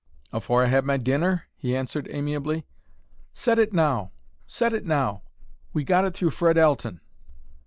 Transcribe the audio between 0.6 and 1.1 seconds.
I have my